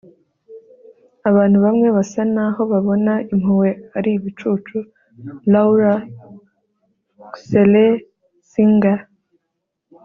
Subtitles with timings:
[1.29, 4.77] abantu bamwe basa naho babona impuhwe ari ibicucu.-
[5.51, 5.93] laura
[7.39, 8.99] schlessinger